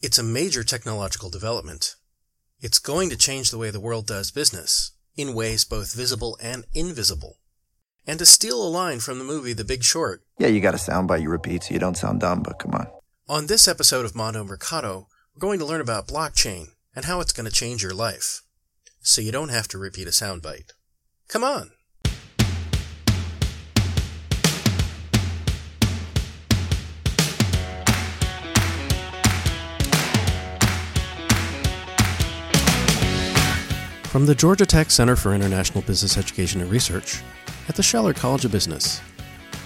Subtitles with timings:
[0.00, 1.96] It's a major technological development.
[2.60, 6.64] It's going to change the way the world does business, in ways both visible and
[6.72, 7.40] invisible.
[8.06, 10.78] And to steal a line from the movie The Big Short, Yeah, you got a
[10.78, 12.86] soundbite you repeat so you don't sound dumb, but come on.
[13.28, 17.32] on this episode of Mondo Merkato, we're going to learn about blockchain and how it's
[17.32, 18.42] going to change your life.
[19.00, 20.70] So you don't have to repeat a soundbite.
[21.26, 21.72] Come on!
[34.08, 37.20] From the Georgia Tech Center for International Business Education and Research
[37.68, 39.02] at the Scheller College of Business,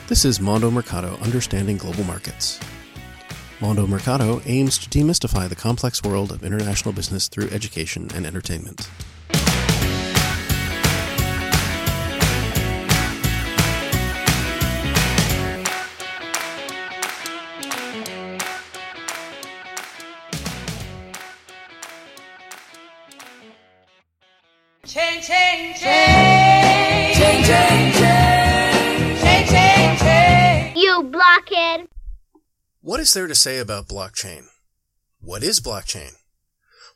[0.09, 2.59] this is Mondo Merkato Understanding Global Markets.
[3.61, 8.91] Mondo Merkato aims to demystify the complex world of international business through education and entertainment.
[32.85, 34.47] What is there to say about blockchain?
[35.21, 36.15] What is blockchain?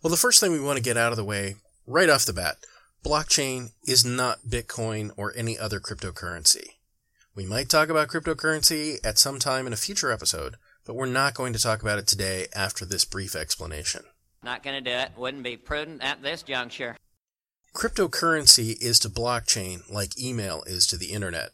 [0.02, 1.54] Well, the first thing we want to get out of the way
[1.86, 2.56] right off the bat
[3.04, 6.70] blockchain is not Bitcoin or any other cryptocurrency.
[7.36, 11.34] We might talk about cryptocurrency at some time in a future episode, but we're not
[11.34, 14.02] going to talk about it today after this brief explanation.
[14.42, 15.12] Not gonna do it.
[15.16, 16.96] Wouldn't be prudent at this juncture.
[17.76, 21.50] Cryptocurrency is to blockchain like email is to the internet.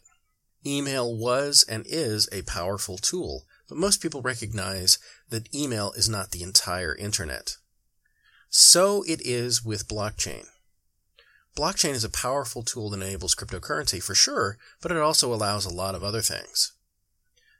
[0.65, 6.29] Email was and is a powerful tool, but most people recognize that email is not
[6.29, 7.57] the entire internet.
[8.47, 10.45] So it is with blockchain.
[11.57, 15.73] Blockchain is a powerful tool that enables cryptocurrency for sure, but it also allows a
[15.73, 16.73] lot of other things.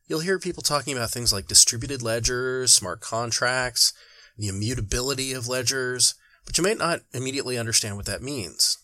[0.06, 3.92] You'll hear people talking about things like distributed ledgers, smart contracts,
[4.38, 6.14] the immutability of ledgers,
[6.46, 8.78] but you may not immediately understand what that means.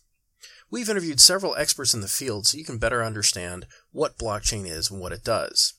[0.72, 4.90] We've interviewed several experts in the field so you can better understand what blockchain is
[4.90, 5.76] and what it does.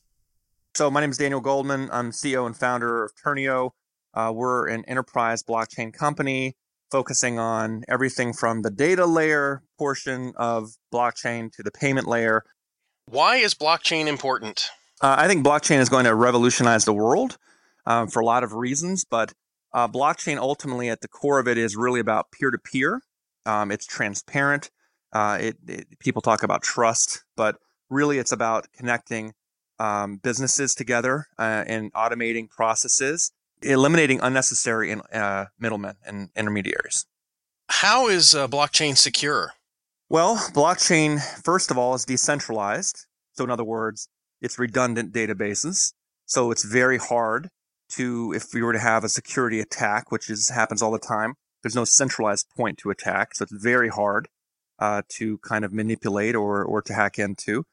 [0.75, 1.88] So my name is Daniel Goldman.
[1.92, 3.72] I'm CEO and founder of Turnio.
[4.14, 6.56] Uh, we're an enterprise blockchain company
[6.92, 12.44] focusing on everything from the data layer portion of blockchain to the payment layer.
[13.06, 14.70] Why is blockchain important?
[15.00, 17.37] Uh, I think blockchain is going to revolutionize the world
[17.84, 19.32] um, for a lot of reasons, but
[19.72, 23.02] uh, blockchain ultimately at the core of it is really about peer to peer.
[23.47, 24.70] It's transparent.
[25.12, 27.56] Uh, it, it, people talk about trust, but
[27.88, 29.32] really it's about connecting
[29.81, 33.33] um, businesses together uh, and automating processes,
[33.63, 37.07] eliminating unnecessary in, uh, middlemen and intermediaries.
[37.69, 39.55] How is uh, blockchain secure?
[40.09, 43.07] Well, blockchain, first of all, is decentralized.
[43.33, 44.09] So, in other words,
[44.43, 45.93] it's redundant databases.
[46.27, 47.49] So, it's very hard
[47.93, 51.35] to, if we were to have a security attack, which is happens all the time,
[51.62, 53.35] there's no centralized point to attack.
[53.35, 54.29] So, it's very hard
[54.79, 57.65] uh, to kind of manipulate or, or to hack into.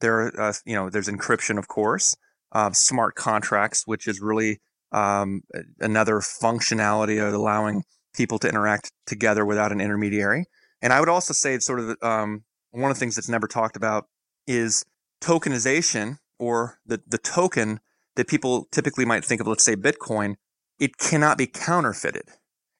[0.00, 2.16] There, uh, you know, there's encryption, of course,
[2.52, 4.60] uh, smart contracts, which is really
[4.92, 5.42] um,
[5.80, 7.84] another functionality of allowing
[8.14, 10.44] people to interact together without an intermediary.
[10.82, 13.46] And I would also say it's sort of um, one of the things that's never
[13.46, 14.06] talked about
[14.46, 14.84] is
[15.20, 17.80] tokenization or the, the token
[18.16, 20.36] that people typically might think of, let's say Bitcoin,
[20.78, 22.28] it cannot be counterfeited.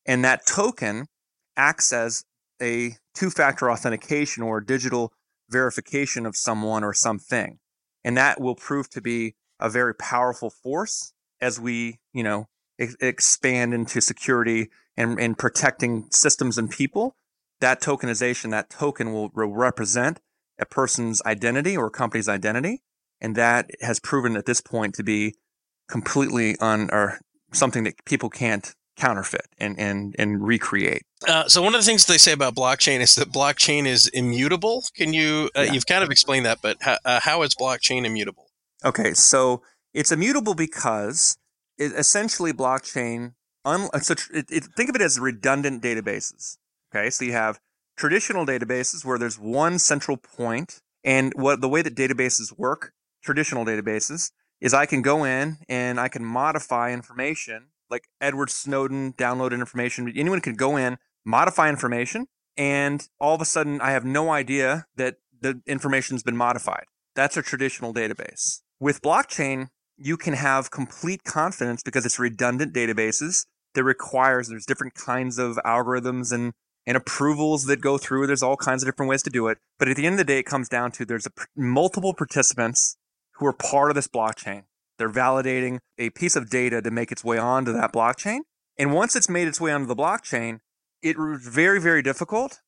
[0.07, 1.07] And that token
[1.57, 2.25] acts as
[2.61, 5.13] a two factor authentication or digital
[5.51, 7.59] verification of someone or something.
[8.05, 12.49] And that will prove to be a very powerful force as we, you know,
[12.79, 17.17] ex- expand into security and, and protecting systems and people.
[17.61, 20.21] That tokenization, that token will, will represent
[20.59, 22.83] a person's identity or a company's identity.
[23.21, 25.35] And that has proven at this point to be
[25.89, 27.21] completely on or
[27.53, 31.03] something that people can't counterfeit and, and, and recreate.
[31.29, 34.85] Uh, so one of the things they say about blockchain is that blockchain is immutable.
[34.97, 35.51] Can you?
[35.57, 35.73] Uh, Yeah.
[35.73, 38.47] You've kind of explained that, but how, uh, how is blockchain immutable?
[38.85, 39.63] Okay, so
[39.95, 41.39] it's immutable because
[41.79, 43.35] it, essentially blockchain.
[43.65, 46.59] Un, so tr- it, it, think of it as redundant databases.
[46.95, 47.59] Okay, so you have
[47.97, 52.93] traditional databases where there's one central point, and what the way that databases work,
[53.23, 54.31] traditional databases,
[54.61, 57.69] is I can go in and I can modify information.
[57.91, 60.13] Like Edward Snowden downloaded information.
[60.17, 64.87] Anyone can go in, modify information, and all of a sudden I have no idea
[64.97, 66.85] that the information's been modified.
[67.15, 68.61] That's a traditional database.
[68.81, 74.95] With blockchain, you can have complete confidence because it's redundant databases that requires there's different
[74.95, 76.53] kinds of algorithms and
[76.87, 78.27] and approvals that go through.
[78.27, 79.59] There's all kinds of different ways to do it.
[79.79, 82.97] But at the end of the day, it comes down to there's a, multiple participants
[83.33, 84.65] who are part of this blockchain.
[84.99, 88.41] They're validating a piece of data to make its way onto that blockchain.
[88.79, 90.61] And once it's made its way onto the blockchain,
[91.03, 92.61] it was very, very difficult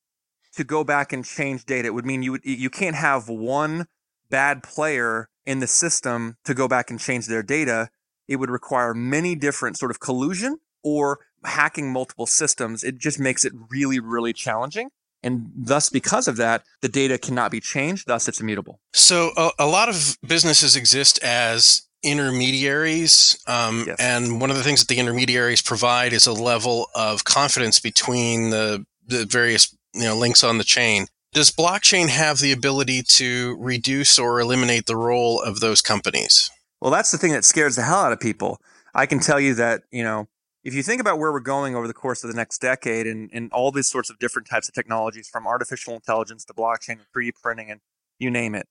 [0.54, 1.86] to go back and change data.
[1.86, 3.86] It would mean you would, you can't have one
[4.30, 7.88] bad player in the system to go back and change their data.
[8.26, 12.82] It would require many different sort of collusion or hacking multiple systems.
[12.82, 14.90] It just makes it really, really challenging.
[15.22, 18.06] And thus, because of that, the data cannot be changed.
[18.06, 18.80] Thus, it's immutable.
[18.92, 23.43] So a, a lot of businesses exist as intermediaries.
[23.47, 23.97] Um, Yes.
[24.00, 28.50] And one of the things that the intermediaries provide is a level of confidence between
[28.50, 31.06] the, the various you know, links on the chain.
[31.33, 36.50] Does blockchain have the ability to reduce or eliminate the role of those companies?
[36.81, 38.61] Well, that's the thing that scares the hell out of people.
[38.95, 40.29] I can tell you that, you know,
[40.65, 43.31] if you think about where we're going over the course of the next decade and,
[43.33, 47.06] and all these sorts of different types of technologies from artificial intelligence to blockchain and
[47.15, 47.81] 3D printing and
[48.19, 48.67] you name it,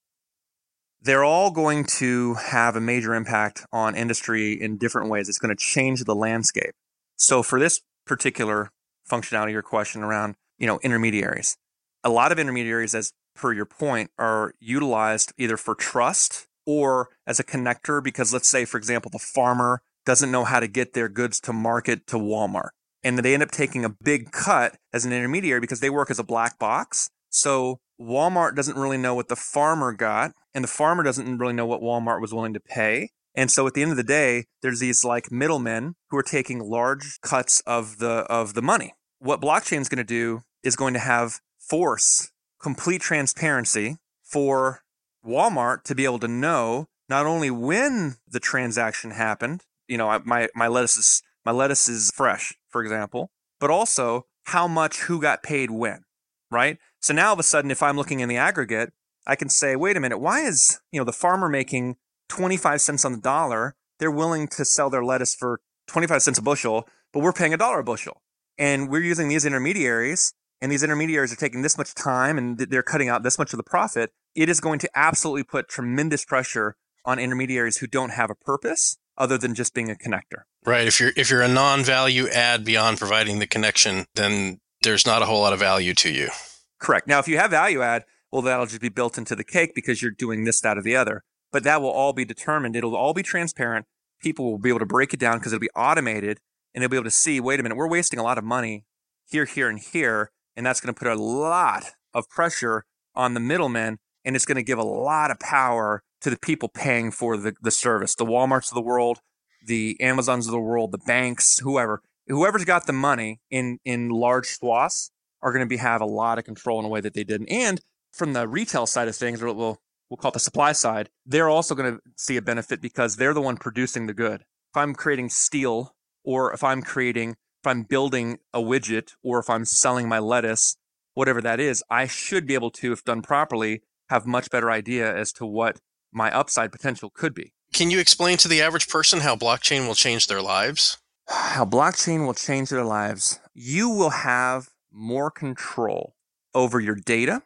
[1.01, 5.29] they're all going to have a major impact on industry in different ways.
[5.29, 6.73] It's going to change the landscape.
[7.15, 8.71] So for this particular
[9.09, 11.57] functionality, your question around, you know, intermediaries,
[12.03, 17.39] a lot of intermediaries, as per your point, are utilized either for trust or as
[17.39, 21.09] a connector because let's say, for example, the farmer doesn't know how to get their
[21.09, 22.69] goods to market to Walmart.
[23.03, 26.19] And they end up taking a big cut as an intermediary because they work as
[26.19, 27.09] a black box.
[27.29, 31.65] So Walmart doesn't really know what the farmer got, and the farmer doesn't really know
[31.65, 33.09] what Walmart was willing to pay.
[33.35, 36.59] And so at the end of the day, there's these like middlemen who are taking
[36.59, 38.93] large cuts of the of the money.
[39.19, 44.81] What blockchain is going to do is going to have force complete transparency for
[45.25, 50.49] Walmart to be able to know not only when the transaction happened, you know, my
[50.55, 53.29] my lettuce is my lettuce is fresh, for example,
[53.59, 56.03] but also how much who got paid when,
[56.51, 56.77] right?
[57.07, 58.91] So now all of a sudden, if I'm looking in the aggregate,
[59.25, 61.95] I can say, wait a minute, why is you know the farmer making
[62.27, 63.77] 25 cents on the dollar?
[63.97, 67.57] They're willing to sell their lettuce for 25 cents a bushel, but we're paying a
[67.57, 68.21] dollar a bushel,
[68.57, 72.83] and we're using these intermediaries and these intermediaries are taking this much time and they're
[72.83, 76.75] cutting out this much of the profit, it is going to absolutely put tremendous pressure
[77.05, 80.41] on intermediaries who don't have a purpose other than just being a connector.
[80.65, 80.85] Right.
[80.85, 85.25] If you're if you're a non-value add beyond providing the connection, then there's not a
[85.25, 86.31] whole lot of value to you.
[86.79, 87.07] Correct.
[87.07, 90.01] Now, if you have value add, well, that'll just be built into the cake because
[90.01, 91.23] you're doing this, that, or the other.
[91.51, 92.75] But that will all be determined.
[92.75, 93.85] It'll all be transparent.
[94.21, 96.39] People will be able to break it down because it'll be automated
[96.73, 98.85] and they'll be able to see, wait a minute, we're wasting a lot of money
[99.29, 100.31] here, here, and here.
[100.55, 102.85] And that's going to put a lot of pressure
[103.15, 106.67] on the middlemen and it's going to give a lot of power to the people
[106.67, 109.19] paying for the, the service, the Walmarts of the world,
[109.65, 114.47] the Amazons of the world, the banks, whoever, whoever's got the money in, in large
[114.47, 117.23] swaths are going to be have a lot of control in a way that they
[117.23, 117.49] didn't.
[117.49, 117.81] And
[118.11, 119.77] from the retail side of things, or we'll,
[120.09, 123.33] we'll call it the supply side, they're also going to see a benefit because they're
[123.33, 124.41] the one producing the good.
[124.41, 129.49] If I'm creating steel or if I'm creating, if I'm building a widget or if
[129.49, 130.77] I'm selling my lettuce,
[131.13, 135.13] whatever that is, I should be able to, if done properly, have much better idea
[135.15, 135.79] as to what
[136.11, 137.53] my upside potential could be.
[137.73, 140.97] Can you explain to the average person how blockchain will change their lives?
[141.27, 143.39] How blockchain will change their lives.
[143.53, 146.15] You will have more control
[146.53, 147.43] over your data.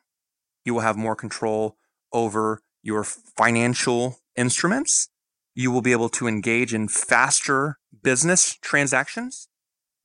[0.63, 1.75] You will have more control
[2.13, 5.09] over your financial instruments.
[5.53, 9.49] You will be able to engage in faster business transactions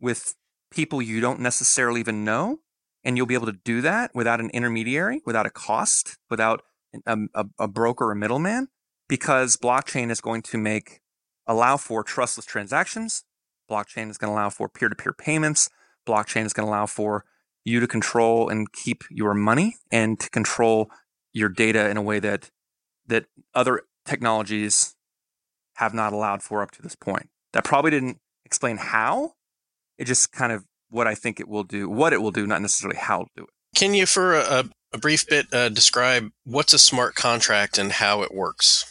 [0.00, 0.34] with
[0.72, 2.58] people you don't necessarily even know.
[3.04, 7.12] And you'll be able to do that without an intermediary, without a cost, without a,
[7.12, 8.66] um, a, a broker or middleman,
[9.08, 11.00] because blockchain is going to make
[11.46, 13.22] allow for trustless transactions.
[13.70, 15.70] Blockchain is going to allow for peer to peer payments.
[16.06, 17.24] Blockchain is going to allow for
[17.66, 20.88] you to control and keep your money and to control
[21.32, 22.50] your data in a way that
[23.08, 24.94] that other technologies
[25.74, 27.28] have not allowed for up to this point.
[27.52, 29.32] That probably didn't explain how.
[29.98, 32.62] It just kind of what I think it will do, what it will do, not
[32.62, 33.50] necessarily how to do it.
[33.74, 38.22] Can you, for a, a brief bit, uh, describe what's a smart contract and how
[38.22, 38.84] it works?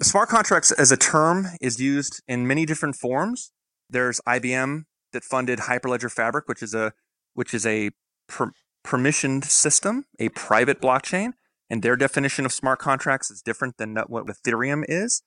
[0.00, 3.52] Smart contracts as a term is used in many different forms.
[3.90, 6.92] There's IBM that funded Hyperledger Fabric, which is a
[7.34, 7.90] which is a
[8.28, 8.52] per-
[8.84, 11.32] permissioned system, a private blockchain,
[11.70, 15.22] and their definition of smart contracts is different than what Ethereum is.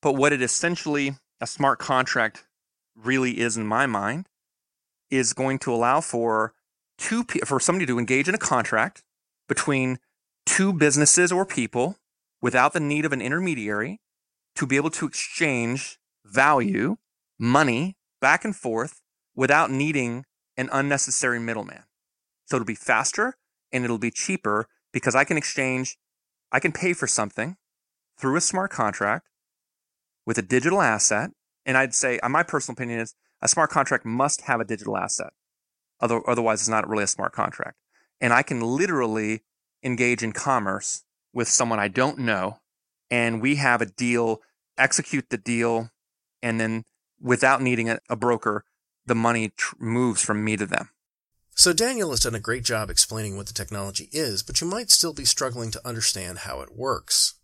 [0.00, 2.44] But what it essentially a smart contract
[2.96, 4.26] really is in my mind
[5.10, 6.54] is going to allow for
[6.98, 9.02] two for somebody to engage in a contract
[9.48, 9.98] between
[10.46, 11.96] two businesses or people
[12.40, 14.00] without the need of an intermediary
[14.56, 16.96] to be able to exchange value,
[17.38, 19.00] money back and forth
[19.34, 20.24] without needing
[20.56, 21.82] an unnecessary middleman.
[22.46, 23.36] So it'll be faster
[23.72, 25.96] and it'll be cheaper because I can exchange,
[26.52, 27.56] I can pay for something
[28.18, 29.28] through a smart contract
[30.26, 31.30] with a digital asset.
[31.66, 34.96] And I'd say, uh, my personal opinion is A smart contract must have a digital
[34.96, 35.34] asset.
[36.00, 37.76] Otherwise, it's not really a smart contract.
[38.20, 39.42] And I can literally
[39.82, 42.60] engage in commerce with someone I don't know,
[43.10, 44.40] and we have a deal,
[44.78, 45.90] execute the deal,
[46.42, 46.84] and then
[47.20, 48.64] without needing a, broker,
[49.04, 50.88] the money tr- moves from me to them.
[51.56, 54.90] So Daniel has done a great job explaining what the technology is, but you might
[54.90, 57.34] still be struggling to understand how it works.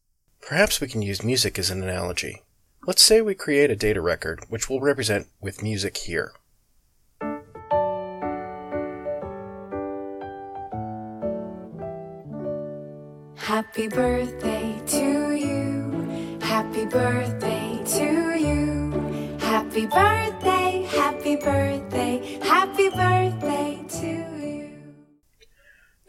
[0.42, 2.42] Perhaps we can use music as an analogy.
[2.84, 6.32] Let's say we create a data record, which we'll represent with music here.
[13.36, 16.38] Happy birthday to you.
[16.42, 19.38] Happy birthday to you.
[19.38, 23.79] Happy birthday, happy birthday, happy birthday to you.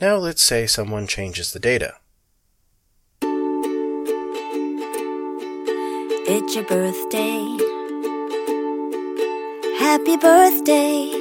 [0.01, 1.93] Now let's say someone changes the data.
[6.27, 7.45] It's your birthday.
[9.77, 11.11] Happy birthday.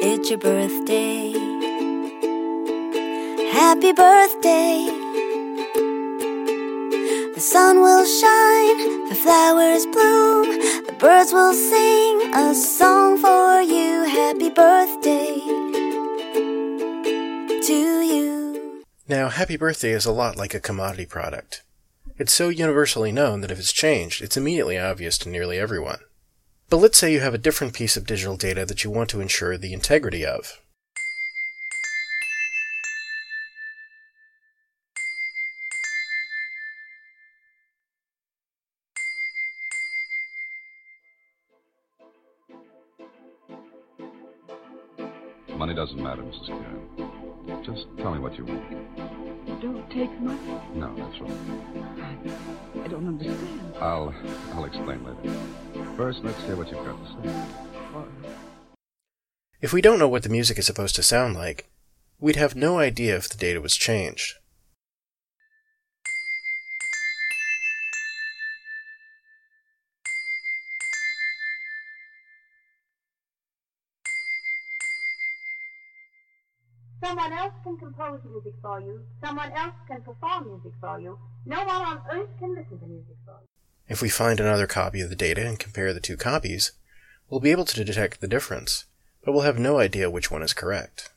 [0.00, 1.32] It's your birthday.
[3.50, 4.86] Happy birthday.
[7.34, 10.46] The sun will shine, the flowers bloom,
[10.86, 14.04] the birds will sing a song for you.
[14.04, 15.29] Happy birthday
[19.10, 21.64] Now, happy birthday is a lot like a commodity product.
[22.16, 25.98] It's so universally known that if it's changed, it's immediately obvious to nearly everyone.
[26.68, 29.20] But let's say you have a different piece of digital data that you want to
[29.20, 30.60] ensure the integrity of.
[45.56, 46.46] Money doesn't matter, Mrs.
[46.46, 47.19] Karen.
[47.64, 49.60] Just tell me what you want.
[49.60, 50.38] Don't take money.
[50.74, 52.84] No, that's right.
[52.84, 53.74] I don't understand.
[53.80, 54.14] I'll
[54.54, 55.36] I'll explain later.
[55.96, 57.44] First, let's hear what you've got to say.
[59.60, 61.68] If we don't know what the music is supposed to sound like,
[62.18, 64.36] we'd have no idea if the data was changed.
[77.02, 79.00] Someone else can compose music for you.
[79.24, 81.18] Someone else can perform music for you.
[81.46, 83.48] No one on earth can listen to music for you.
[83.88, 86.72] If we find another copy of the data and compare the two copies,
[87.28, 88.84] we'll be able to detect the difference,
[89.24, 91.10] but we'll have no idea which one is correct.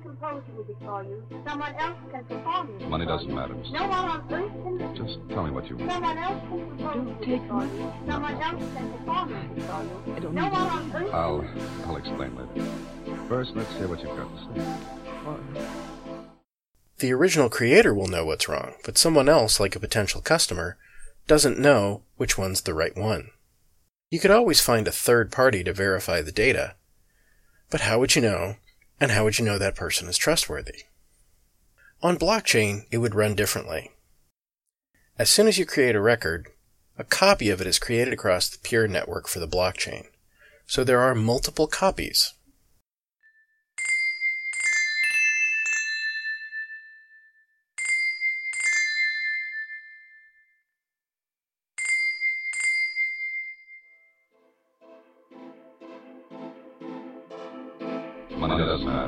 [0.00, 1.22] Can compose music for you.
[1.46, 3.72] Someone else can perform music Money doesn't matter, Mrs.
[3.72, 4.96] No one on earth can.
[4.96, 5.92] Just tell me what you want.
[5.92, 7.78] Someone else can compose Don't music take for money.
[7.78, 7.92] you.
[8.06, 10.14] Someone else can perform music for you.
[10.14, 11.14] I don't no one on earth.
[11.14, 11.44] I'll
[11.86, 12.70] I'll explain later.
[13.28, 15.66] First, let's hear what you've got to say.
[16.98, 20.76] The original creator will know what's wrong, but someone else, like a potential customer,
[21.26, 23.30] doesn't know which one's the right one.
[24.10, 26.76] You could always find a third party to verify the data,
[27.70, 28.56] but how would you know,
[29.04, 30.84] and how would you know that person is trustworthy?
[32.02, 33.90] On blockchain, it would run differently.
[35.18, 36.48] As soon as you create a record,
[36.96, 40.06] a copy of it is created across the peer network for the blockchain.
[40.64, 42.32] So there are multiple copies.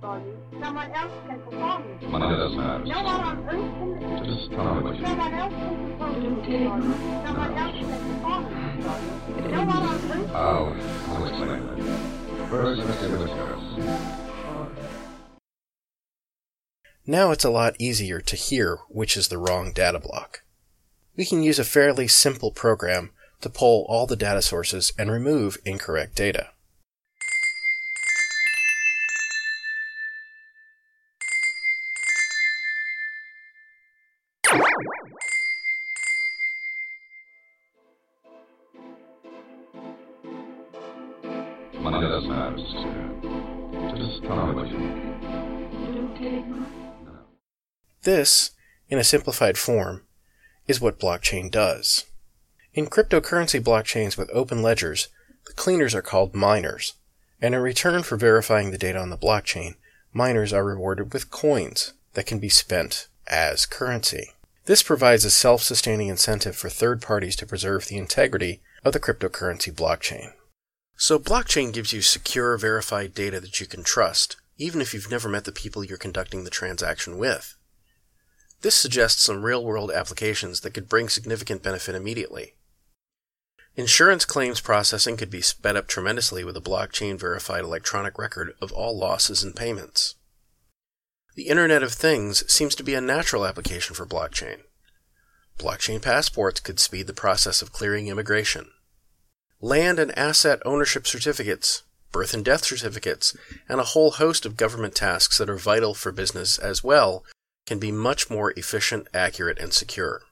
[0.00, 0.38] for you.
[0.60, 4.24] Someone else can perform music Money doesn't matter, No one on earth can listen.
[4.24, 5.04] Just tell me what you.
[5.06, 6.94] Someone else can compose Don't music take for you.
[7.26, 9.48] Someone else can perform music for you.
[9.50, 10.30] No one on earth.
[10.34, 12.46] Oh, I'll I'll explain later.
[12.48, 14.20] First, let's hear what you've got to say.
[17.06, 20.42] Now it's a lot easier to hear which is the wrong data block.
[21.16, 25.58] We can use a fairly simple program to pull all the data sources and remove
[25.64, 26.50] incorrect data.
[48.02, 48.52] This,
[48.88, 50.04] in a simplified form,
[50.66, 52.06] is what blockchain does.
[52.72, 55.08] In cryptocurrency blockchains with open ledgers,
[55.46, 56.94] the cleaners are called miners,
[57.42, 59.74] and in return for verifying the data on the blockchain,
[60.12, 64.30] miners are rewarded with coins that can be spent as currency.
[64.66, 69.00] This provides a self sustaining incentive for third parties to preserve the integrity of the
[69.00, 70.32] cryptocurrency blockchain.
[70.96, 75.28] So, blockchain gives you secure, verified data that you can trust, even if you've never
[75.28, 77.56] met the people you're conducting the transaction with.
[78.62, 82.54] This suggests some real world applications that could bring significant benefit immediately.
[83.76, 88.72] Insurance claims processing could be sped up tremendously with a blockchain verified electronic record of
[88.72, 90.16] all losses and payments.
[91.36, 94.62] The Internet of Things seems to be a natural application for blockchain.
[95.58, 98.70] Blockchain passports could speed the process of clearing immigration.
[99.60, 103.36] Land and asset ownership certificates, birth and death certificates,
[103.68, 107.24] and a whole host of government tasks that are vital for business as well
[107.70, 110.22] can be much more efficient, accurate, and secure.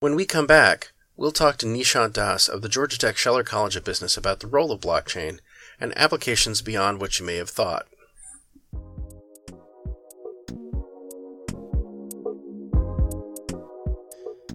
[0.00, 3.76] When we come back, we'll talk to Nishant Dass of the Georgia Tech Scheller College
[3.76, 5.40] of Business about the role of blockchain
[5.78, 7.86] and applications beyond what you may have thought.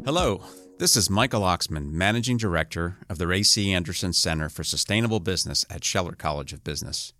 [0.04, 0.44] Hello,
[0.80, 3.72] this is Michael Oxman, Managing Director of the Ray C.
[3.72, 7.14] Anderson Center for Sustainable Business at Scheller College of Business.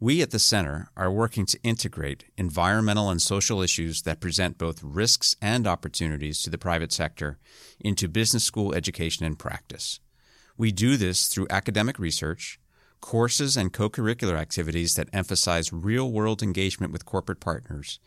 [0.00, 4.80] We at the Center are working to integrate environmental and social issues that present both
[4.80, 7.36] risks and opportunities to the private sector
[7.80, 9.98] into business school education and practice.
[10.56, 12.60] We do this through academic research,
[13.00, 17.98] courses and co curricular activities that emphasize real world engagement with corporate partners,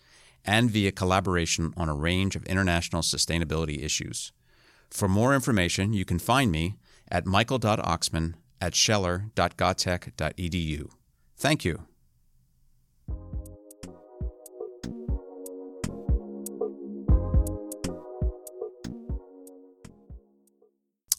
[0.46, 4.32] and via collaboration on a range of international sustainability issues.
[4.90, 6.78] For more information, you can find me
[7.10, 10.90] at michael.oxman at scheller.gatech.edu.
[11.42, 11.82] Thank you.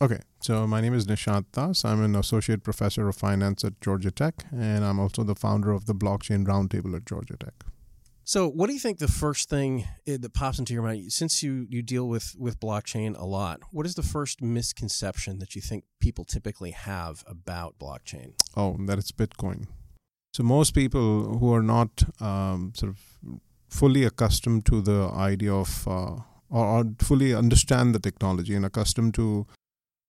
[0.00, 1.84] Okay, so my name is Nishant Dass.
[1.84, 5.86] I'm an associate professor of finance at Georgia Tech, and I'm also the founder of
[5.86, 7.54] the Blockchain Roundtable at Georgia Tech.
[8.22, 11.42] So, what do you think the first thing eh, that pops into your mind, since
[11.42, 15.60] you, you deal with, with blockchain a lot, what is the first misconception that you
[15.60, 18.34] think people typically have about blockchain?
[18.56, 19.66] Oh, that it's Bitcoin.
[20.32, 25.86] So, most people who are not um, sort of fully accustomed to the idea of,
[25.86, 26.16] uh,
[26.48, 29.46] or, or fully understand the technology and accustomed to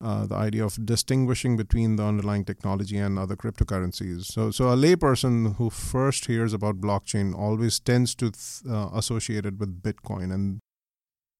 [0.03, 4.25] uh, the idea of distinguishing between the underlying technology and other cryptocurrencies.
[4.25, 9.45] So, so a layperson who first hears about blockchain always tends to th- uh, associate
[9.45, 10.59] it with Bitcoin, and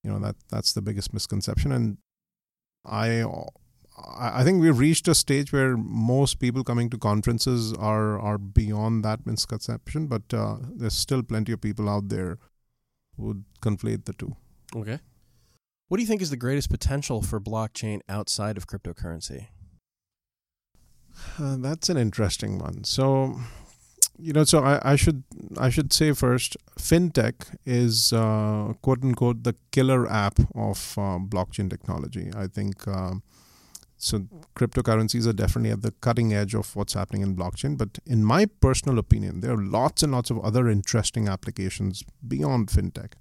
[0.04, 1.72] you know that that's the biggest misconception.
[1.72, 1.98] And
[2.86, 3.24] I,
[3.95, 9.06] I think we've reached a stage where most people coming to conferences are are beyond
[9.06, 12.39] that misconception, but uh, there's still plenty of people out there
[13.15, 14.36] who would conflate the two.
[14.75, 14.99] Okay.
[15.88, 19.47] What do you think is the greatest potential for blockchain outside of cryptocurrency?
[21.38, 22.84] Uh, that's an interesting one.
[22.84, 23.39] So,
[24.17, 25.23] you know, so I, I should
[25.58, 31.69] I should say first, fintech is uh, quote unquote the killer app of uh, blockchain
[31.69, 32.32] technology.
[32.36, 33.21] I think um,
[34.04, 34.28] so.
[34.56, 37.76] Cryptocurrencies are definitely at the cutting edge of what's happening in blockchain.
[37.76, 42.68] But in my personal opinion, there are lots and lots of other interesting applications beyond
[42.68, 43.13] fintech.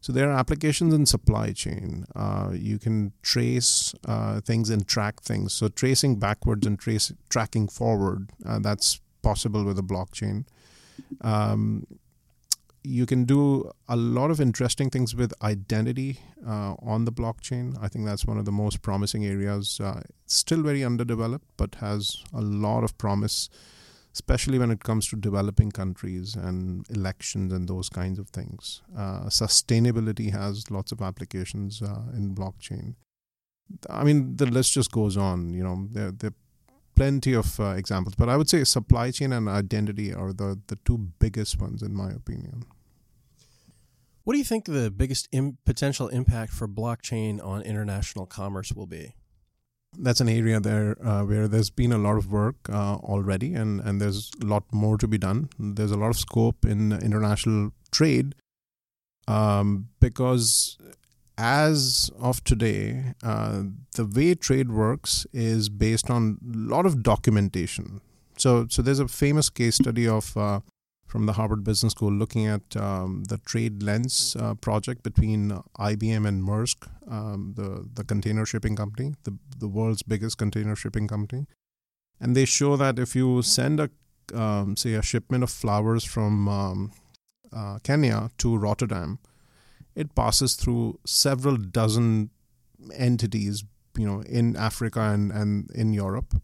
[0.00, 2.04] So there are applications in supply chain.
[2.14, 5.52] Uh, you can trace uh, things and track things.
[5.52, 8.30] So tracing backwards and trace tracking forward.
[8.46, 10.44] Uh, that's possible with a blockchain.
[11.20, 11.86] Um,
[12.84, 17.76] you can do a lot of interesting things with identity uh, on the blockchain.
[17.80, 19.80] I think that's one of the most promising areas.
[19.80, 23.48] Uh, still very underdeveloped, but has a lot of promise
[24.14, 28.80] especially when it comes to developing countries and elections and those kinds of things.
[28.96, 32.94] Uh, sustainability has lots of applications uh, in blockchain.
[33.90, 35.52] I mean, the list just goes on.
[35.52, 36.43] You know, there there are
[36.94, 40.78] plenty of uh, examples, but I would say supply chain and identity are the the
[40.84, 42.64] two biggest ones in my opinion.
[44.24, 48.86] What do you think the biggest Im- potential impact for blockchain on international commerce will
[48.86, 49.14] be?
[49.98, 53.80] that's an area there uh, where there's been a lot of work uh, already, and,
[53.80, 55.48] and there's a lot more to be done.
[55.58, 58.34] There's a lot of scope in international trade
[59.28, 60.78] um, because,
[61.36, 68.00] as of today, uh, the way trade works is based on a lot of documentation.
[68.36, 70.60] So, so there's a famous case study of uh,
[71.06, 76.42] from the Harvard Business School looking at um, the TradeLens uh, project between IBM and
[76.42, 81.46] Maersk, um, the the container shipping company, the the world's biggest container shipping company,
[82.20, 83.90] and they show that if you send a
[84.34, 86.92] um, say a shipment of flowers from um,
[87.52, 89.18] uh, Kenya to Rotterdam,
[89.94, 92.30] it passes through several dozen
[92.94, 93.64] entities,
[93.96, 96.34] you know, in Africa and, and in Europe.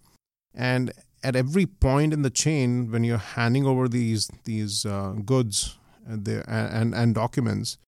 [0.55, 5.79] And at every point in the chain, when you're handing over these these uh, goods
[6.07, 7.79] and, and and documents,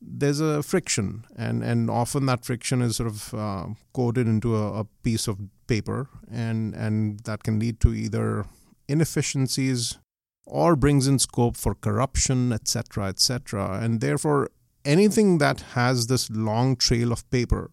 [0.00, 4.80] there's a friction, and and often that friction is sort of uh, coded into a,
[4.80, 8.44] a piece of paper, and and that can lead to either
[8.88, 9.98] inefficiencies
[10.46, 13.78] or brings in scope for corruption, etc., etc.
[13.80, 14.50] And therefore,
[14.84, 17.70] anything that has this long trail of paper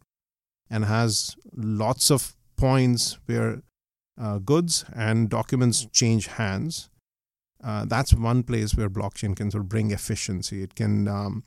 [0.69, 3.61] and has lots of points where
[4.19, 6.89] uh, goods and documents change hands,
[7.63, 10.63] uh, that's one place where blockchain can sort of bring efficiency.
[10.63, 11.43] It can um,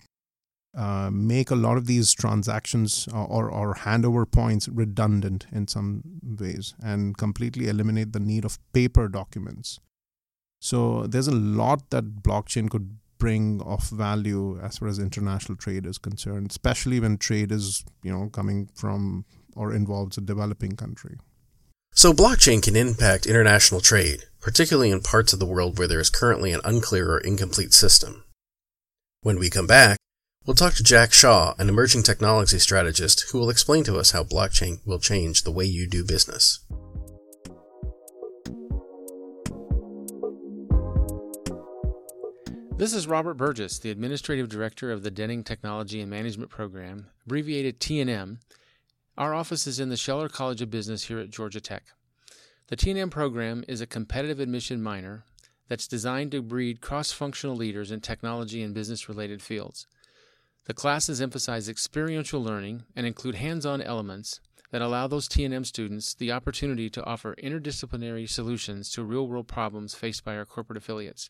[0.77, 6.75] uh, make a lot of these transactions or, or, handover points redundant in some ways
[6.81, 9.81] and completely eliminate the need of paper documents.
[10.61, 15.87] So there's a lot that blockchain could bring of value as far as international trade
[15.87, 21.16] is concerned, especially when trade is, you know, coming from or involves a developing country.
[21.92, 26.11] So blockchain can impact international trade, particularly in parts of the world where there is
[26.11, 28.24] currently an unclear or incomplete system.
[29.22, 29.98] When we come back,
[30.46, 34.24] We'll talk to Jack Shaw, an emerging technology strategist, who will explain to us how
[34.24, 36.61] blockchain will change the way you do business.
[42.80, 47.78] This is Robert Burgess, the Administrative Director of the Denning Technology and Management Program, abbreviated
[47.78, 48.38] T&M.
[49.18, 51.82] Our office is in the Scheller College of Business here at Georgia Tech.
[52.68, 55.24] The T&M program is a competitive admission minor
[55.68, 59.86] that's designed to breed cross-functional leaders in technology and business-related fields.
[60.64, 64.40] The classes emphasize experiential learning and include hands-on elements
[64.70, 70.24] that allow those T&M students the opportunity to offer interdisciplinary solutions to real-world problems faced
[70.24, 71.28] by our corporate affiliates.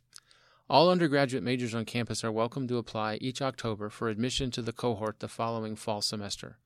[0.70, 4.72] All undergraduate majors on campus are welcome to apply each October for admission to the
[4.72, 6.59] cohort the following fall semester.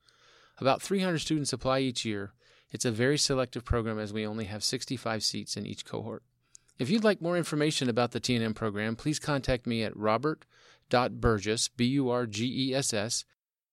[0.58, 2.34] About 300 students apply each year.
[2.70, 6.22] It's a very selective program as we only have 65 seats in each cohort.
[6.78, 10.44] If you'd like more information about the T&M program, please contact me at robert
[10.90, 13.24] Burgess, B U R G E S S,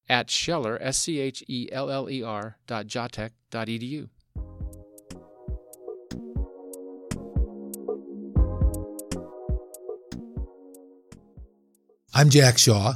[0.07, 2.87] at Scheller, S C H E L L E R, dot.
[12.13, 12.95] I'm Jack Shaw.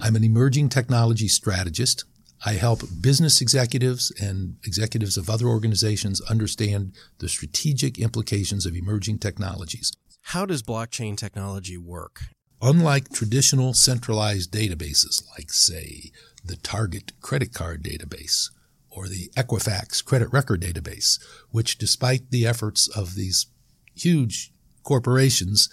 [0.00, 2.04] I'm an emerging technology strategist.
[2.44, 9.18] I help business executives and executives of other organizations understand the strategic implications of emerging
[9.18, 9.92] technologies.
[10.22, 12.22] How does blockchain technology work?
[12.60, 16.10] Unlike traditional centralized databases, like, say,
[16.44, 18.50] the Target credit card database
[18.90, 21.20] or the Equifax credit record database,
[21.52, 23.46] which, despite the efforts of these
[23.94, 25.68] huge corporations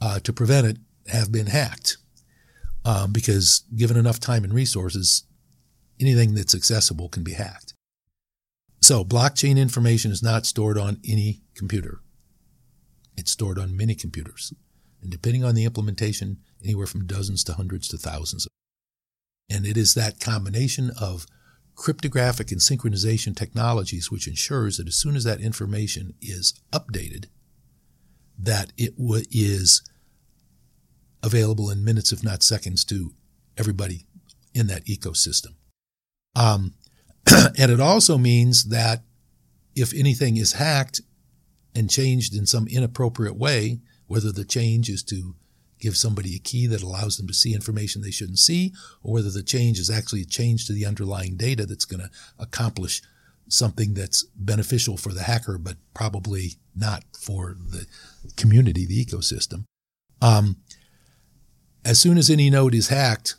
[0.00, 1.98] uh, to prevent it, have been hacked.
[2.84, 5.24] Um, because given enough time and resources,
[5.98, 7.72] anything that's accessible can be hacked.
[8.82, 12.00] So blockchain information is not stored on any computer.
[13.16, 14.52] It's stored on many computers
[15.04, 18.48] and depending on the implementation, anywhere from dozens to hundreds to thousands.
[19.50, 21.26] And it is that combination of
[21.76, 27.26] cryptographic and synchronization technologies which ensures that as soon as that information is updated,
[28.38, 29.82] that it is
[31.24, 33.12] available in minutes, if not seconds, to
[33.56, 34.06] everybody
[34.54, 35.54] in that ecosystem.
[36.36, 36.74] Um,
[37.58, 39.02] and it also means that
[39.74, 41.00] if anything is hacked
[41.74, 45.34] and changed in some inappropriate way, whether the change is to
[45.80, 49.30] give somebody a key that allows them to see information they shouldn't see, or whether
[49.30, 53.02] the change is actually a change to the underlying data that's going to accomplish
[53.48, 57.86] something that's beneficial for the hacker, but probably not for the
[58.36, 59.64] community, the ecosystem.
[60.22, 60.56] Um,
[61.84, 63.36] as soon as any node is hacked,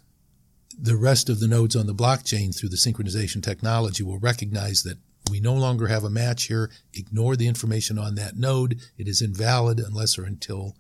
[0.78, 4.98] the rest of the nodes on the blockchain through the synchronization technology will recognize that
[5.30, 6.70] we no longer have a match here.
[6.94, 8.80] Ignore the information on that node.
[8.98, 10.76] It is invalid unless or until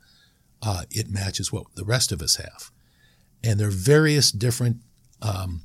[0.61, 2.71] uh, it matches what the rest of us have.
[3.43, 4.77] And there are various different
[5.21, 5.63] um,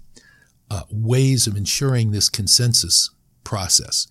[0.70, 3.10] uh, ways of ensuring this consensus
[3.44, 4.06] process.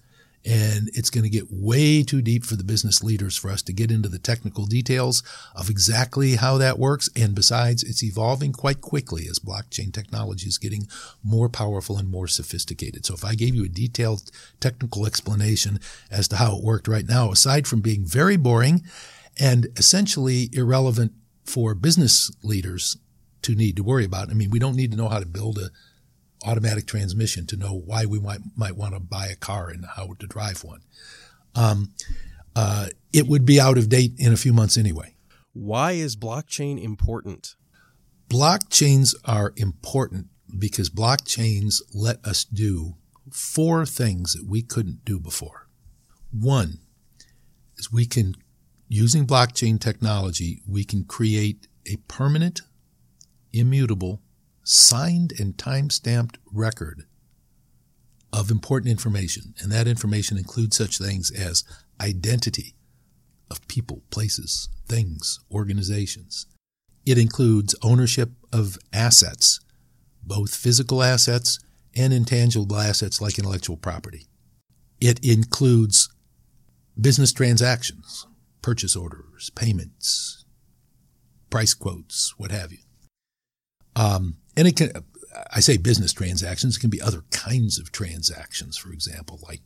[0.49, 3.73] And it's going to get way too deep for the business leaders for us to
[3.73, 5.21] get into the technical details
[5.55, 7.07] of exactly how that works.
[7.15, 10.87] And besides, it's evolving quite quickly as blockchain technology is getting
[11.23, 13.05] more powerful and more sophisticated.
[13.05, 17.07] So if I gave you a detailed technical explanation as to how it worked right
[17.07, 18.81] now, aside from being very boring
[19.39, 21.11] and essentially irrelevant
[21.45, 22.97] for business leaders
[23.43, 25.59] to need to worry about, I mean, we don't need to know how to build
[25.59, 25.69] a
[26.45, 30.13] automatic transmission to know why we might might want to buy a car and how
[30.19, 30.81] to drive one.
[31.55, 31.93] Um,
[32.55, 35.15] uh, it would be out of date in a few months anyway.
[35.53, 37.55] Why is blockchain important?
[38.29, 42.95] Blockchains are important because blockchains let us do
[43.31, 45.67] four things that we couldn't do before.
[46.31, 46.79] One
[47.77, 48.35] is we can,
[48.87, 52.61] using blockchain technology, we can create a permanent,
[53.51, 54.21] immutable,
[54.69, 57.05] signed and time-stamped record
[58.31, 59.55] of important information.
[59.59, 61.63] And that information includes such things as
[61.99, 62.75] identity
[63.49, 66.45] of people, places, things, organizations.
[67.03, 69.59] It includes ownership of assets,
[70.21, 71.57] both physical assets
[71.95, 74.27] and intangible assets like intellectual property.
[75.01, 76.09] It includes
[76.99, 78.27] business transactions,
[78.61, 80.45] purchase orders, payments,
[81.49, 82.79] price quotes, what have you.
[83.95, 84.91] Um, and it can,
[85.53, 89.61] I say business transactions, it can be other kinds of transactions, for example, like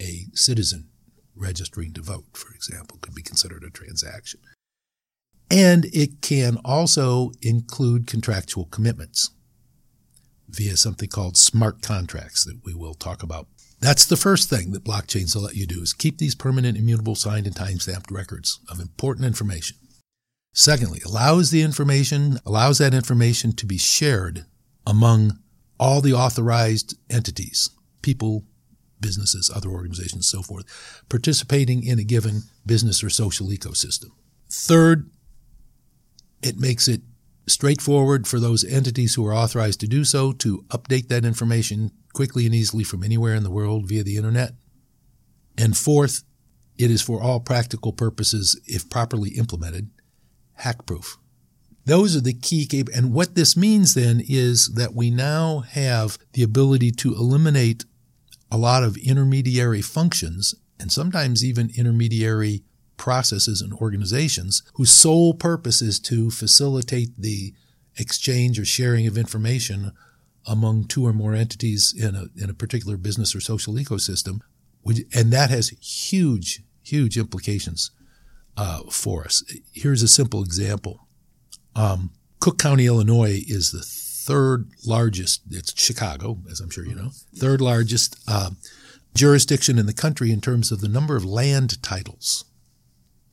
[0.00, 0.88] a citizen
[1.36, 4.40] registering to vote, for example, could be considered a transaction.
[5.50, 9.28] And it can also include contractual commitments
[10.48, 13.46] via something called smart contracts that we will talk about.
[13.78, 17.14] That's the first thing that blockchains will let you do is keep these permanent, immutable,
[17.14, 19.76] signed and time-stamped records of important information.
[20.52, 24.46] Secondly, allows the information, allows that information to be shared
[24.86, 25.38] among
[25.78, 27.70] all the authorized entities,
[28.02, 28.44] people,
[29.00, 30.64] businesses, other organizations, so forth,
[31.08, 34.10] participating in a given business or social ecosystem.
[34.50, 35.10] Third,
[36.42, 37.02] it makes it
[37.46, 42.46] straightforward for those entities who are authorized to do so to update that information quickly
[42.46, 44.52] and easily from anywhere in the world via the internet.
[45.56, 46.24] And fourth,
[46.78, 49.90] it is for all practical purposes, if properly implemented,
[50.60, 51.18] hack proof.
[51.86, 56.18] Those are the key cap- and what this means then is that we now have
[56.34, 57.84] the ability to eliminate
[58.50, 62.62] a lot of intermediary functions and sometimes even intermediary
[62.96, 67.54] processes and organizations whose sole purpose is to facilitate the
[67.96, 69.92] exchange or sharing of information
[70.46, 74.40] among two or more entities in a, in a particular business or social ecosystem.
[75.14, 77.90] And that has huge, huge implications
[78.56, 79.42] uh, for us.
[79.72, 81.06] Here's a simple example.
[81.74, 87.10] Um, Cook County, Illinois is the third largest, it's Chicago, as I'm sure you know,
[87.34, 88.50] third largest uh,
[89.14, 92.44] jurisdiction in the country in terms of the number of land titles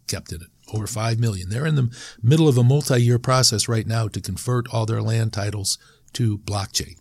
[0.08, 1.50] kept in it, over 5 million.
[1.50, 5.02] They're in the middle of a multi year process right now to convert all their
[5.02, 5.78] land titles
[6.14, 6.96] to blockchain.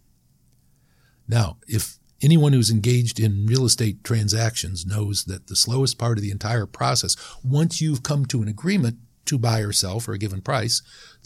[1.29, 6.23] Now, if anyone who's engaged in real estate transactions knows that the slowest part of
[6.23, 10.19] the entire process, once you've come to an agreement to buy or sell for a
[10.19, 10.83] given price,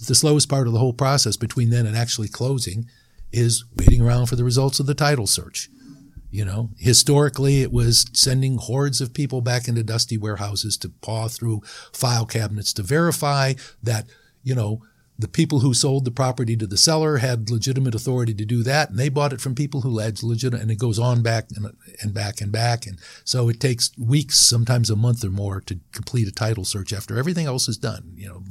[0.07, 2.87] the slowest part of the whole process between then and actually closing
[3.33, 5.68] is waiting around for the results of the title search.
[6.33, 11.26] You know, historically, it was sending hordes of people back into dusty warehouses to paw
[11.26, 14.07] through file cabinets to verify that,
[14.44, 14.81] you know,
[15.20, 18.90] the people who sold the property to the seller had legitimate authority to do that,
[18.90, 21.66] and they bought it from people who had legitimate, and it goes on back and,
[22.00, 22.87] and back and back.
[22.87, 26.92] And so it takes weeks, sometimes a month or more to complete a title search
[26.92, 28.42] after everything else is done, you know,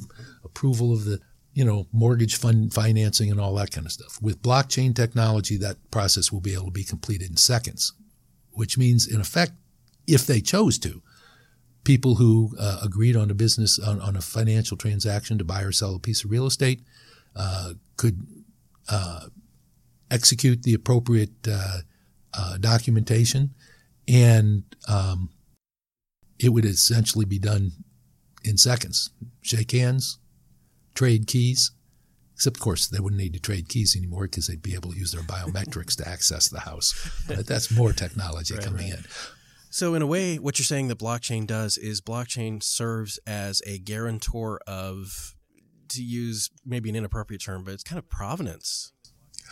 [0.43, 1.19] approval of the,
[1.53, 4.21] you know, mortgage fund financing and all that kind of stuff.
[4.21, 7.93] With blockchain technology, that process will be able to be completed in seconds,
[8.51, 9.53] which means in effect,
[10.05, 11.01] if they chose to,
[11.89, 15.71] people who uh, agreed on a business on, on, a financial transaction to buy or
[15.71, 16.81] sell a piece of real estate
[17.35, 18.27] uh, could
[18.89, 19.21] uh,
[20.11, 21.79] execute the appropriate uh,
[22.37, 23.55] uh, documentation,
[24.07, 25.31] and um,
[26.37, 27.71] it would essentially be done
[28.43, 29.09] in seconds.
[29.41, 30.19] Shake hands,
[30.93, 31.71] trade keys.
[32.35, 34.97] Except, of course, they wouldn't need to trade keys anymore because they'd be able to
[34.97, 36.93] use their biometrics to access the house.
[37.27, 38.99] But that's more technology right, coming right.
[38.99, 39.05] in.
[39.71, 43.77] So, in a way, what you're saying that blockchain does is blockchain serves as a
[43.77, 45.35] guarantor of,
[45.89, 48.91] to use maybe an inappropriate term, but it's kind of provenance.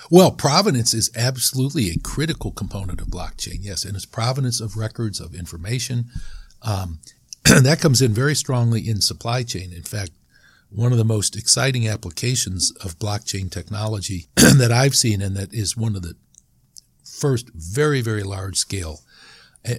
[0.10, 5.20] Well, provenance is absolutely a critical component of blockchain, yes, and it's provenance of records
[5.20, 6.06] of information.
[6.64, 7.00] Um,
[7.44, 9.72] that comes in very strongly in supply chain.
[9.72, 10.12] In fact,
[10.70, 15.78] one of the most exciting applications of blockchain technology that I've seen, and that is
[15.78, 16.16] one of the
[17.04, 19.02] first very, very large scale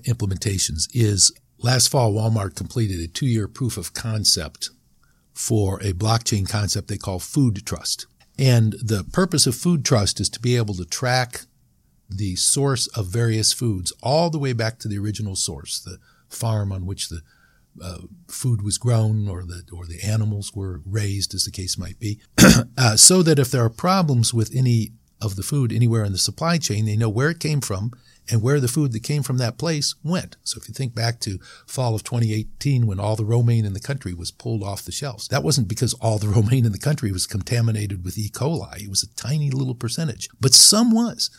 [0.05, 4.70] implementations is last fall, Walmart completed a two year proof of concept
[5.33, 8.07] for a blockchain concept they call food trust.
[8.38, 11.42] And the purpose of food trust is to be able to track
[12.09, 15.98] the source of various foods all the way back to the original source, the
[16.29, 17.20] farm on which the
[17.83, 17.98] uh,
[18.29, 22.20] food was grown or the or the animals were raised, as the case might be,
[22.79, 26.18] uh, so that if there are problems with any of the food anywhere in the
[26.18, 26.85] supply chain.
[26.85, 27.92] They know where it came from
[28.31, 30.37] and where the food that came from that place went.
[30.45, 33.81] So if you think back to fall of 2018 when all the romaine in the
[33.81, 37.12] country was pulled off the shelves, that wasn't because all the romaine in the country
[37.12, 38.29] was contaminated with E.
[38.29, 38.83] coli.
[38.83, 41.31] It was a tiny little percentage, but some was.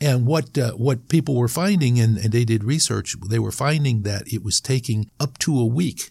[0.00, 4.02] And what uh, what people were finding, and, and they did research, they were finding
[4.02, 6.10] that it was taking up to a week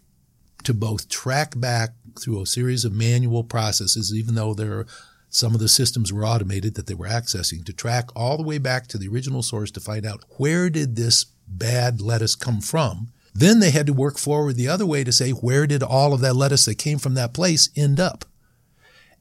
[0.63, 1.89] to both track back
[2.19, 4.87] through a series of manual processes, even though there are
[5.33, 8.57] some of the systems were automated that they were accessing to track all the way
[8.57, 13.07] back to the original source to find out where did this bad lettuce come from.
[13.33, 16.19] Then they had to work forward the other way to say where did all of
[16.19, 18.25] that lettuce that came from that place end up.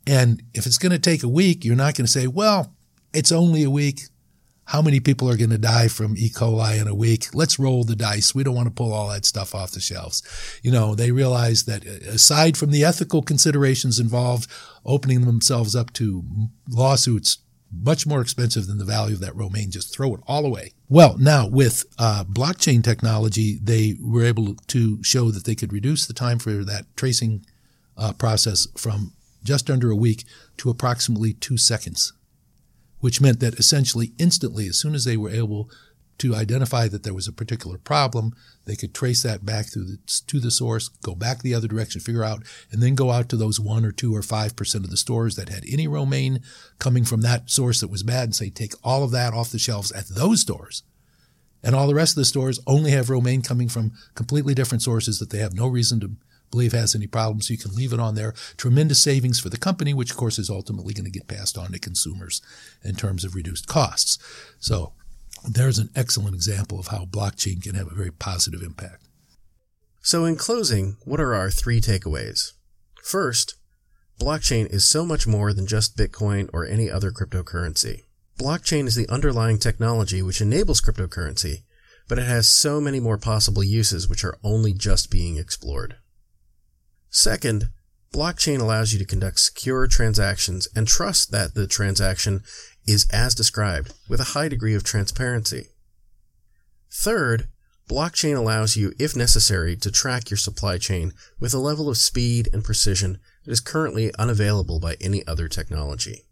[0.05, 2.75] And if it's going to take a week, you're not going to say, well,
[3.13, 4.01] it's only a week.
[4.71, 6.31] How many people are going to die from E.
[6.31, 7.35] coli in a week?
[7.35, 8.37] Let's roll the dice.
[8.37, 10.23] We don't want to pull all that stuff off the shelves.
[10.63, 14.49] You know, they realize that aside from the ethical considerations involved,
[14.87, 16.23] opening themselves up to
[16.69, 17.39] lawsuits
[17.73, 19.73] much more expensive than the value of that romaine.
[19.73, 20.73] Just throw it all away.
[20.89, 26.07] Well, now with uh, blockchain technology, they were able to show that they could reduce
[26.07, 27.45] the time for that tracing
[27.97, 30.23] uh, process from just under a week
[30.59, 32.13] to approximately two seconds
[33.01, 35.69] which meant that essentially instantly, as soon as they were able
[36.19, 38.35] to identify that there was a particular problem,
[38.67, 42.23] they could trace that back the, to the source, go back the other direction, figure
[42.23, 44.99] out, and then go out to those one or two or five percent of the
[44.99, 46.41] stores that had any romaine
[46.79, 49.59] coming from that source that was bad and say, take all of that off the
[49.59, 50.83] shelves at those stores.
[51.63, 55.19] And all the rest of the stores only have romaine coming from completely different sources
[55.19, 56.13] that they have no reason to
[56.51, 57.51] believe has any problems.
[57.51, 58.35] You can leave it on there.
[58.57, 61.73] Tremendous savings for the company, which of course is ultimately going to get passed on
[61.73, 62.43] to consumers
[62.83, 64.19] in terms of reduced costs.
[64.59, 64.93] So
[65.49, 69.05] there's an excellent example of how blockchain can have a very positive impact.
[70.03, 72.53] So in closing, what are our three takeaways?
[73.03, 73.55] First,
[74.19, 78.03] blockchain is so much more than just Bitcoin or any other cryptocurrency.
[78.39, 81.63] Blockchain is the underlying technology which enables cryptocurrency,
[82.09, 85.97] but it has so many more possible uses which are only just being explored.
[87.11, 87.71] Second,
[88.15, 92.43] blockchain allows you to conduct secure transactions and trust that the transaction
[92.87, 95.67] is as described with a high degree of transparency.
[96.93, 97.49] Third,
[97.89, 102.49] blockchain allows you, if necessary, to track your supply chain with a level of speed
[102.53, 106.27] and precision that is currently unavailable by any other technology.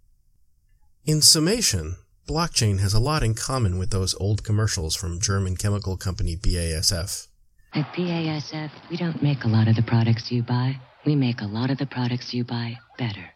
[1.05, 1.97] In summation,
[2.29, 7.27] blockchain has a lot in common with those old commercials from German chemical company BASF.
[7.75, 10.81] At BASF, we don't make a lot of the products you buy.
[11.05, 13.31] We make a lot of the products you buy better.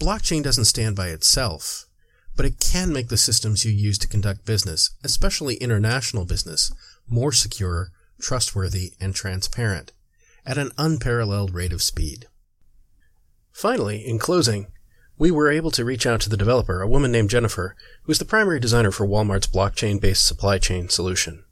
[0.00, 1.84] Blockchain doesn't stand by itself,
[2.34, 6.72] but it can make the systems you use to conduct business, especially international business,
[7.08, 9.92] more secure, trustworthy, and transparent
[10.46, 12.26] at an unparalleled rate of speed.
[13.52, 14.66] Finally, in closing,
[15.18, 18.18] we were able to reach out to the developer, a woman named Jennifer, who is
[18.18, 21.44] the primary designer for Walmart's blockchain based supply chain solution.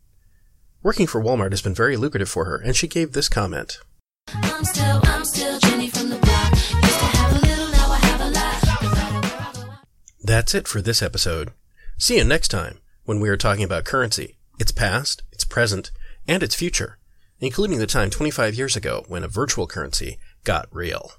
[0.85, 3.79] Working for Walmart has been very lucrative for her, and she gave this comment.
[4.35, 6.51] I'm still, I'm still Jenny from the block.
[6.51, 9.79] Used to have a little, now I have a lot.
[10.25, 11.53] That's it for this episode.
[11.99, 15.93] See you next time when we are talking about currency, its past, its present,
[16.27, 16.99] and its future,
[17.39, 21.13] including the time 25 years ago when a virtual currency got real.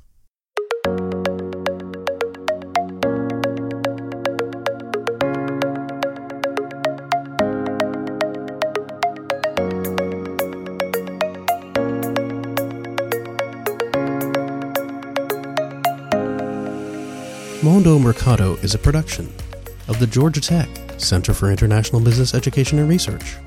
[17.63, 19.33] Mondo Merkato is a production
[19.87, 23.37] of the Georgia Tech Center for International Business Education and Research,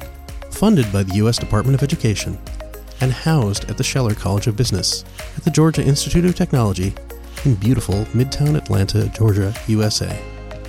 [0.50, 1.36] funded by the U.S.
[1.36, 2.38] Department of Education,
[3.02, 5.04] and housed at the Scheller College of Business
[5.36, 6.94] at the Georgia Institute of Technology
[7.44, 10.18] in beautiful Midtown Atlanta, Georgia, USA.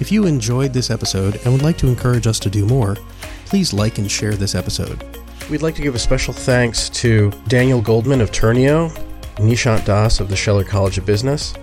[0.02, 2.98] If you enjoyed this episode and would like to encourage us to do more,
[3.46, 5.06] please like and share this episode.
[5.50, 8.90] We'd like to give a special thanks to Daniel Goldman of Turnio,
[9.38, 11.54] Nishant Dass of the Scheller College of Business,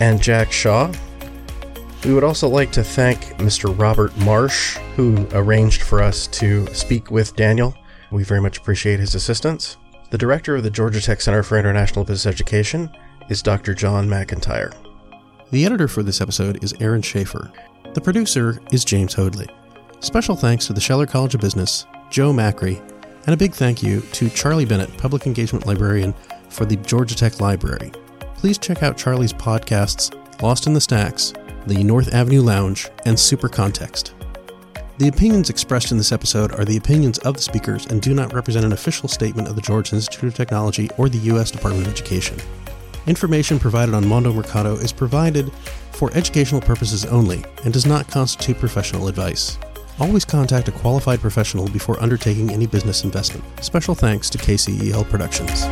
[0.00, 0.90] and Jack Shaw
[2.06, 3.76] we would also like to thank Mr.
[3.76, 7.74] Robert Marsh, who arranged for us to speak with Daniel.
[8.12, 9.76] We very much appreciate his assistance.
[10.10, 12.88] The director of the Georgia Tech Center for International Business Education
[13.28, 13.74] is Dr.
[13.74, 14.72] John McIntyre.
[15.50, 17.50] The editor for this episode is Aaron Schaefer.
[17.92, 19.48] The producer is James Hoadley.
[19.98, 22.78] Special thanks to the Scheller College of Business, Joe Macri,
[23.26, 26.14] and a big thank you to Charlie Bennett, Public Engagement Librarian
[26.50, 27.90] for the Georgia Tech Library.
[28.36, 31.32] Please check out Charlie's podcasts, Lost in the Stacks,
[31.66, 34.14] the North Avenue Lounge, and Super Context.
[34.98, 38.32] The opinions expressed in this episode are the opinions of the speakers and do not
[38.32, 41.50] represent an official statement of the George Institute of Technology or the U.S.
[41.50, 42.38] Department of Education.
[43.06, 45.52] Information provided on Mondo Merkato is provided
[45.92, 49.58] for educational purposes only and does not constitute professional advice.
[49.98, 53.44] Always contact a qualified professional before undertaking any business investment.
[53.64, 55.66] Special thanks to KCEL Productions.